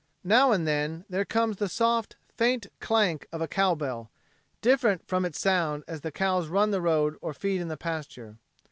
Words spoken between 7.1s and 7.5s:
or